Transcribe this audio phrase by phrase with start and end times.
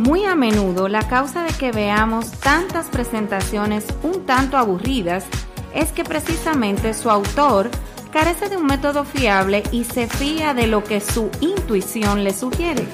[0.00, 5.26] Muy a menudo la causa de que veamos tantas presentaciones un tanto aburridas
[5.74, 7.70] es que precisamente su autor
[8.10, 12.86] carece de un método fiable y se fía de lo que su intuición le sugiere.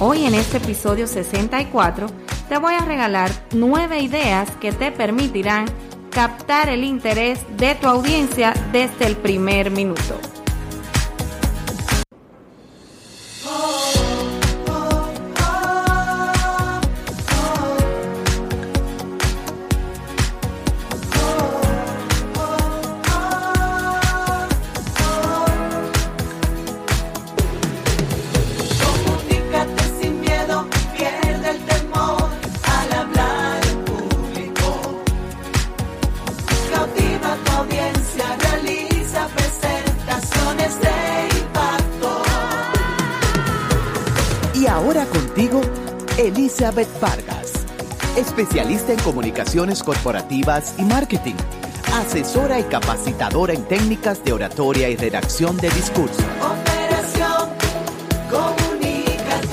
[0.00, 2.08] Hoy en este episodio 64
[2.48, 5.66] te voy a regalar nueve ideas que te permitirán
[6.10, 10.18] captar el interés de tu audiencia desde el primer minuto.
[46.18, 47.66] Elizabeth Vargas,
[48.16, 51.34] especialista en comunicaciones corporativas y marketing,
[51.94, 56.22] asesora y capacitadora en técnicas de oratoria y redacción de discurso.
[56.38, 57.48] Operación
[58.30, 59.48] Comunícate.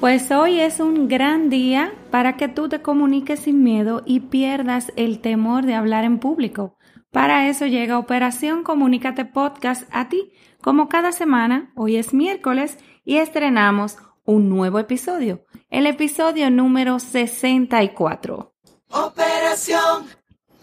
[0.00, 4.92] Pues hoy es un gran día para que tú te comuniques sin miedo y pierdas
[4.96, 6.76] el temor de hablar en público.
[7.12, 10.32] Para eso llega Operación Comunícate Podcast a ti.
[10.62, 18.54] Como cada semana, hoy es miércoles y estrenamos un nuevo episodio, el episodio número 64.
[18.88, 20.06] Operación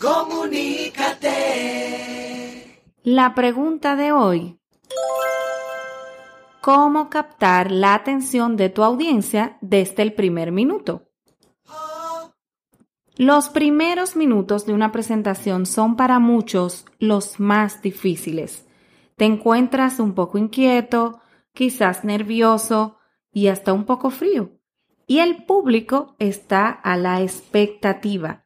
[0.00, 1.28] Comunícate.
[3.02, 4.58] La pregunta de hoy.
[6.62, 11.07] ¿Cómo captar la atención de tu audiencia desde el primer minuto?
[13.18, 18.64] Los primeros minutos de una presentación son para muchos los más difíciles.
[19.16, 21.18] Te encuentras un poco inquieto,
[21.52, 22.96] quizás nervioso,
[23.32, 24.52] y hasta un poco frío.
[25.08, 28.44] Y el público está a la expectativa.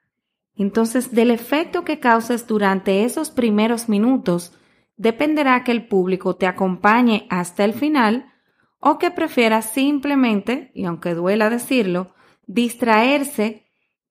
[0.57, 4.55] Entonces, del efecto que causes durante esos primeros minutos,
[4.97, 8.33] dependerá que el público te acompañe hasta el final
[8.81, 12.15] o que prefiera simplemente, y aunque duela decirlo,
[12.47, 13.62] distraerse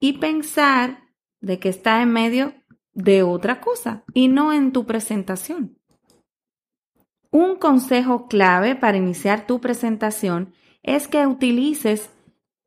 [0.01, 1.03] y pensar
[1.39, 2.53] de que está en medio
[2.93, 5.77] de otra cosa y no en tu presentación.
[7.29, 10.53] Un consejo clave para iniciar tu presentación
[10.83, 12.09] es que utilices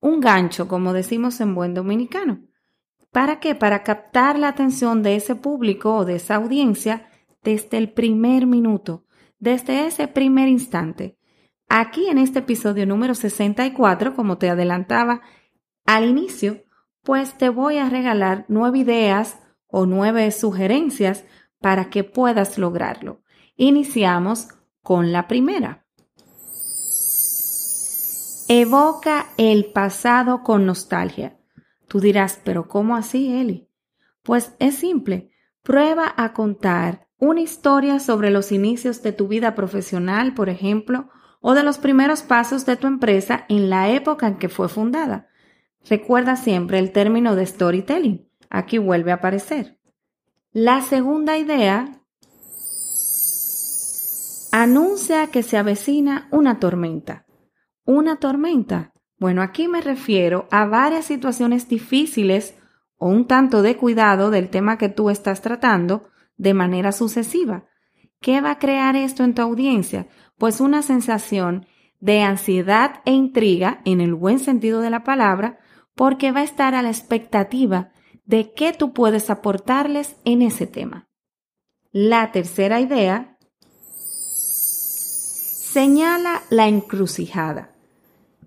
[0.01, 2.41] un gancho, como decimos en buen dominicano.
[3.11, 3.55] ¿Para qué?
[3.55, 7.09] Para captar la atención de ese público o de esa audiencia
[7.43, 9.05] desde el primer minuto,
[9.39, 11.19] desde ese primer instante.
[11.69, 15.21] Aquí en este episodio número 64, como te adelantaba
[15.85, 16.65] al inicio,
[17.05, 19.39] pues te voy a regalar nueve ideas
[19.69, 21.25] o nueve sugerencias
[21.61, 23.23] para que puedas lograrlo.
[23.57, 24.49] Iniciamos
[24.83, 25.87] con la primera.
[28.49, 31.39] Evoca el pasado con nostalgia.
[31.89, 33.71] Tú dirás, pero ¿cómo así, Eli?
[34.23, 35.31] Pues es simple.
[35.63, 41.09] Prueba a contar una historia sobre los inicios de tu vida profesional, por ejemplo,
[41.41, 45.29] o de los primeros pasos de tu empresa en la época en que fue fundada.
[45.89, 48.29] Recuerda siempre el término de storytelling.
[48.51, 49.79] Aquí vuelve a aparecer.
[50.53, 52.01] La segunda idea
[54.53, 57.27] anuncia que se avecina una tormenta.
[57.85, 58.93] Una tormenta.
[59.19, 62.55] Bueno, aquí me refiero a varias situaciones difíciles
[62.97, 67.65] o un tanto de cuidado del tema que tú estás tratando de manera sucesiva.
[68.21, 70.07] ¿Qué va a crear esto en tu audiencia?
[70.39, 71.67] Pues una sensación
[72.01, 75.59] de ansiedad e intriga en el buen sentido de la palabra,
[75.95, 77.91] porque va a estar a la expectativa
[78.25, 81.09] de qué tú puedes aportarles en ese tema.
[81.93, 83.39] La tercera idea
[85.73, 87.75] señala la encrucijada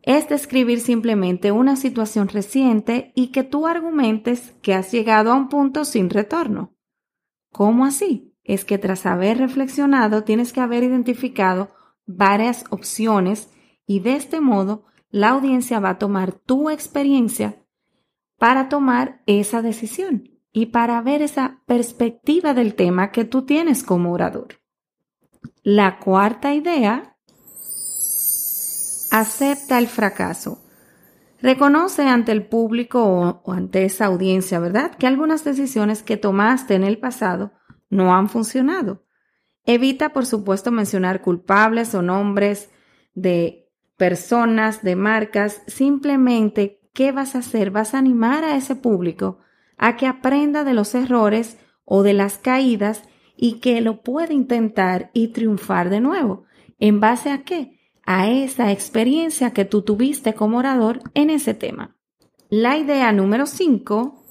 [0.08, 5.50] es describir simplemente una situación reciente y que tú argumentes que has llegado a un
[5.50, 6.78] punto sin retorno.
[7.52, 8.34] ¿Cómo así?
[8.46, 11.76] Es que tras haber reflexionado tienes que haber identificado
[12.06, 13.50] varias opciones
[13.86, 17.64] y de este modo la audiencia va a tomar tu experiencia
[18.38, 24.12] para tomar esa decisión y para ver esa perspectiva del tema que tú tienes como
[24.12, 24.60] orador.
[25.64, 27.18] La cuarta idea
[29.12, 30.64] acepta el fracaso.
[31.42, 36.84] Reconoce ante el público o, ante esa audiencia, ¿verdad?, que algunas decisiones que tomaste en
[36.84, 37.52] el pasado
[37.90, 39.06] no han funcionado.
[39.64, 42.72] Evita, por supuesto, mencionar culpables o nombres
[43.14, 43.67] de
[43.98, 45.62] personas, de marcas.
[45.68, 47.72] Simplemente, ¿qué vas a hacer?
[47.72, 49.40] Vas a animar a ese público
[49.78, 53.04] a que aprenda de los errores o de las caídas
[53.36, 56.46] y que lo pueda intentar y triunfar de nuevo.
[56.80, 57.78] ¿En base a qué?
[58.08, 61.96] a esa experiencia que tú tuviste como orador en ese tema.
[62.50, 64.24] La idea número 5.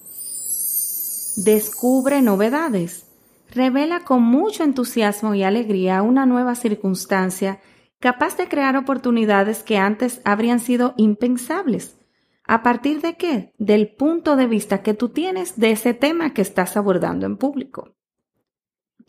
[1.45, 3.07] Descubre novedades.
[3.51, 7.61] Revela con mucho entusiasmo y alegría una nueva circunstancia
[8.01, 11.99] capaz de crear oportunidades que antes habrían sido impensables.
[12.45, 13.53] ¿A partir de qué?
[13.59, 17.97] Del punto de vista que tú tienes de ese tema que estás abordando en público.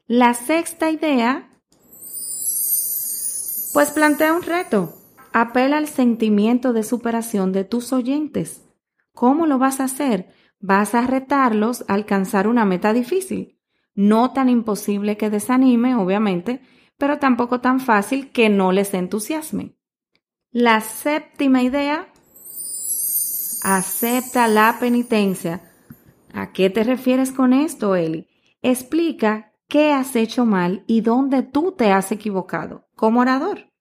[0.08, 1.50] La sexta idea,
[3.74, 4.94] pues plantea un reto.
[5.34, 8.64] Apela al sentimiento de superación de tus oyentes.
[9.12, 10.34] ¿Cómo lo vas a hacer?
[10.60, 13.60] Vas a retarlos a alcanzar una meta difícil.
[13.94, 16.62] No tan imposible que desanime, obviamente,
[16.98, 19.76] pero tampoco tan fácil que no les entusiasme.
[20.52, 22.08] La séptima idea,
[23.64, 25.62] acepta la penitencia.
[26.34, 28.28] ¿A qué te refieres con esto, Eli?
[28.62, 33.72] Explica qué has hecho mal y dónde tú te has equivocado como orador.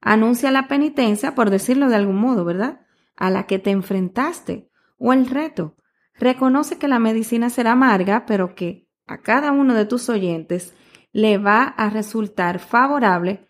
[0.00, 2.80] Anuncia la penitencia, por decirlo de algún modo, ¿verdad?
[3.16, 5.76] A la que te enfrentaste o el reto.
[6.18, 10.74] Reconoce que la medicina será amarga, pero que a cada uno de tus oyentes
[11.14, 13.46] le va a resultar favorable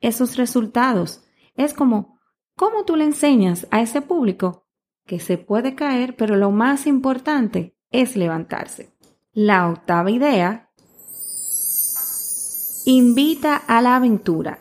[0.00, 1.22] esos resultados.
[1.54, 2.18] Es como,
[2.56, 4.66] ¿cómo tú le enseñas a ese público
[5.06, 8.94] que se puede caer, pero lo más importante es levantarse?
[9.34, 10.70] La octava idea
[12.86, 14.60] invita a la aventura.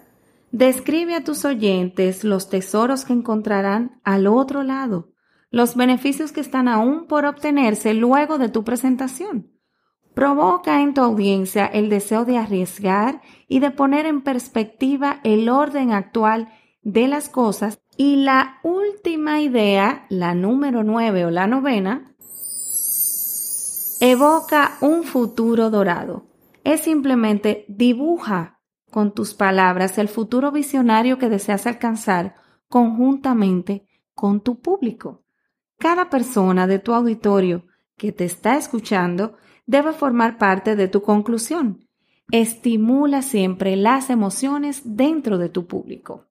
[0.51, 5.13] Describe a tus oyentes los tesoros que encontrarán al otro lado,
[5.51, 9.50] los beneficios que están aún por obtenerse luego de tu presentación
[10.13, 15.91] provoca en tu audiencia el deseo de arriesgar y de poner en perspectiva el orden
[15.91, 16.49] actual
[16.81, 17.79] de las cosas.
[17.97, 22.15] Y la última idea, la número nueve o la novena,
[23.99, 26.25] evoca un futuro dorado.
[26.63, 28.59] Es simplemente dibuja
[28.89, 32.35] con tus palabras el futuro visionario que deseas alcanzar
[32.67, 35.23] conjuntamente con tu público.
[35.77, 37.65] Cada persona de tu auditorio
[37.97, 39.37] que te está escuchando
[39.71, 41.87] debe formar parte de tu conclusión.
[42.29, 46.25] Estimula siempre las emociones dentro de tu público.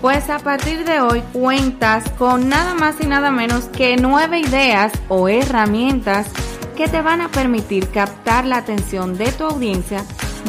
[0.00, 4.92] Pues a partir de hoy cuentas con nada más y nada menos que nueve ideas
[5.08, 6.28] o herramientas
[6.76, 10.04] que te van a permitir captar la atención de tu audiencia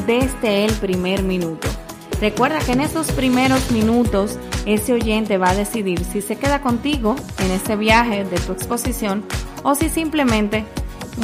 [0.08, 1.68] desde el primer minuto.
[2.20, 7.16] Recuerda que en esos primeros minutos ese oyente va a decidir si se queda contigo
[7.38, 9.24] en ese viaje de tu exposición
[9.64, 10.66] o si simplemente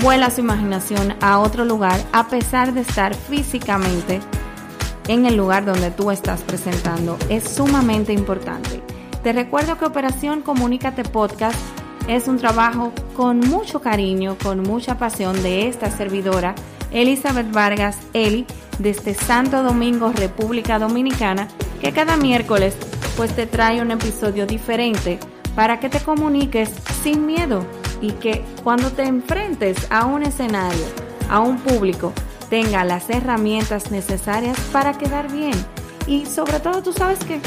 [0.02, 4.20] vuela su imaginación a otro lugar a pesar de estar físicamente
[5.08, 7.18] en el lugar donde tú estás presentando.
[7.30, 8.82] Es sumamente importante.
[9.24, 11.58] Te recuerdo que Operación Comunícate Podcast
[12.08, 16.56] es un trabajo con mucho cariño, con mucha pasión de esta servidora,
[16.92, 18.46] Elizabeth Vargas Eli,
[18.80, 21.48] desde Santo Domingo, República Dominicana,
[21.80, 22.76] que cada miércoles
[23.16, 25.20] pues te trae un episodio diferente
[25.56, 26.72] para que te comuniques
[27.04, 27.66] sin miedo
[28.04, 30.86] y que cuando te enfrentes a un escenario,
[31.30, 32.12] a un público,
[32.50, 35.54] tenga las herramientas necesarias para quedar bien.
[36.06, 37.40] Y sobre todo tú sabes que,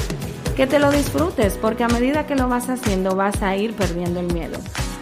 [0.57, 4.21] que te lo disfrutes, porque a medida que lo vas haciendo vas a ir perdiendo
[4.21, 4.59] el miedo.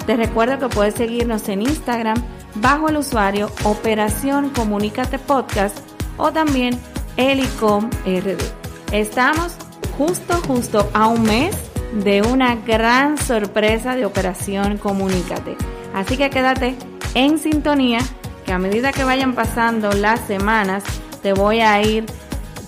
[0.07, 2.21] Te recuerdo que puedes seguirnos en Instagram
[2.57, 5.79] bajo el usuario Operación Comunícate Podcast
[6.17, 6.77] o también
[7.17, 8.43] Elicom RD.
[8.91, 9.55] Estamos
[9.97, 11.57] justo, justo a un mes
[12.03, 15.57] de una gran sorpresa de Operación Comunícate.
[15.95, 16.77] Así que quédate
[17.15, 18.01] en sintonía,
[18.45, 20.83] que a medida que vayan pasando las semanas,
[21.23, 22.07] te voy a ir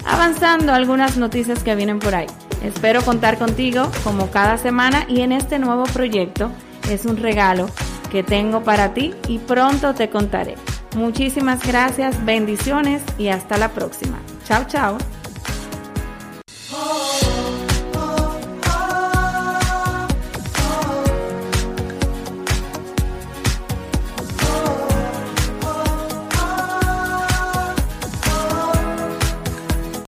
[0.05, 2.27] avanzando algunas noticias que vienen por ahí.
[2.63, 6.51] Espero contar contigo como cada semana y en este nuevo proyecto
[6.89, 7.69] es un regalo
[8.11, 10.55] que tengo para ti y pronto te contaré.
[10.97, 14.19] Muchísimas gracias, bendiciones y hasta la próxima.
[14.47, 14.97] Chao, chao.